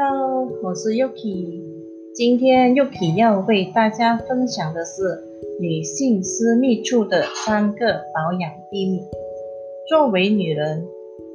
[0.00, 1.60] Hello，我是 Yuki，
[2.14, 5.02] 今天 Yuki 要为大家分享的是
[5.60, 9.00] 女性私密处的三个保养秘密。
[9.88, 10.86] 作为女人，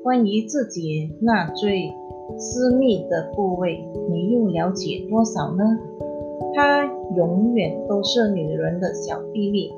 [0.02, 1.92] 关于自己那最
[2.38, 5.66] 私密的部位，你又了解多少呢？
[6.56, 6.86] 它
[7.18, 9.74] 永远都是女人的小秘密，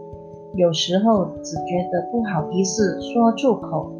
[0.53, 3.91] 有时候只觉得不好意思说出口。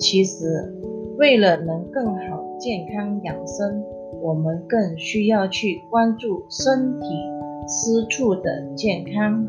[0.00, 0.74] 其实，
[1.16, 3.84] 为了能更好健康养生，
[4.20, 7.06] 我们更需要去关注身体
[7.66, 9.46] 私处的健康。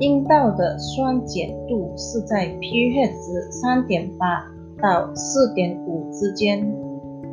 [0.00, 4.44] 阴道的酸碱度是在 pH 值三点八
[4.82, 6.68] 到四点五之间。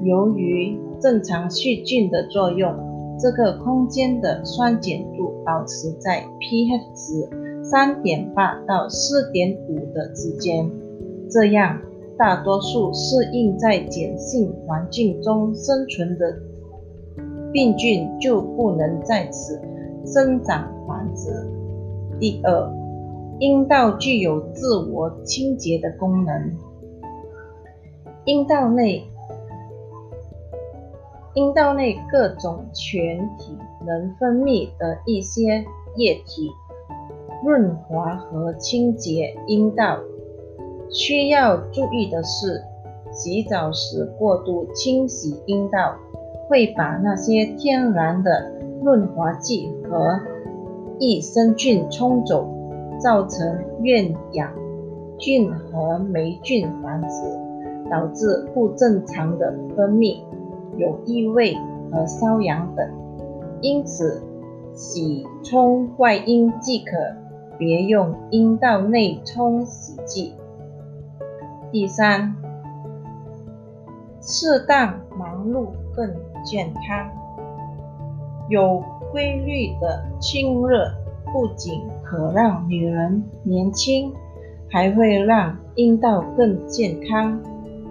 [0.04, 2.72] 由于正常细菌的作用，
[3.20, 10.70] 这个空间的酸碱度保持在 pH 值三点八到四点五的之间。
[11.30, 11.82] 这样，
[12.22, 16.38] 大多数适应在碱性环境中生存的
[17.52, 19.60] 病菌就不能在此
[20.06, 21.32] 生长繁殖。
[22.20, 22.72] 第二，
[23.40, 26.52] 阴道具有自我清洁的功能。
[28.26, 29.04] 阴道内，
[31.34, 36.52] 阴道内各种全体能分泌的一些液体，
[37.44, 39.98] 润滑和清洁阴道。
[40.92, 42.62] 需要注意的是，
[43.12, 45.96] 洗澡时过度清洗阴道，
[46.50, 48.52] 会把那些天然的
[48.84, 50.20] 润滑剂和
[51.00, 52.46] 益生菌冲走，
[53.00, 54.52] 造成厌氧
[55.18, 60.20] 菌和霉菌繁殖，导致不正常的分泌，
[60.78, 61.56] 有异味
[61.92, 62.86] 和瘙痒等。
[63.62, 64.22] 因此，
[64.74, 66.98] 洗冲外阴即可，
[67.58, 70.34] 别用阴道内冲洗剂。
[71.72, 72.36] 第三，
[74.22, 76.14] 适当忙碌更
[76.44, 77.10] 健康。
[78.50, 80.92] 有规律的亲热
[81.32, 84.12] 不仅可让女人年轻，
[84.70, 87.40] 还会让阴道更健康，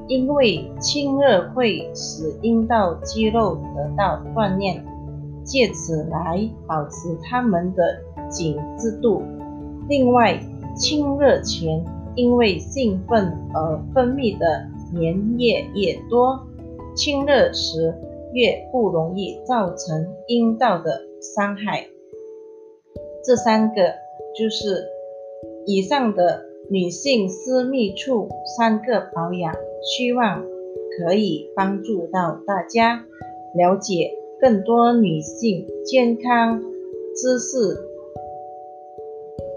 [0.09, 4.85] 因为亲热会使阴道肌肉得到锻炼，
[5.43, 9.23] 借此来保持它们的紧致度。
[9.89, 10.39] 另外，
[10.77, 11.83] 亲热前，
[12.17, 16.41] 因为兴奋而分泌的粘液越多，
[16.95, 17.95] 亲热时
[18.33, 21.87] 越不容易造成阴道的伤害。
[23.25, 23.95] 这三个
[24.37, 24.87] 就是
[25.67, 30.43] 以上的女性私密处三个保养，希望
[30.99, 33.05] 可以帮助到大家
[33.55, 36.61] 了解更多女性健康
[37.15, 37.57] 知识，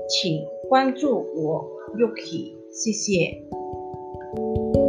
[0.10, 1.73] 请关注我。
[1.96, 4.83] Yuki，谢谢。